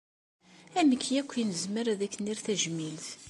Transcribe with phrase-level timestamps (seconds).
[0.79, 3.07] Amek akk i nezmer ad ak-nerr tajmilt?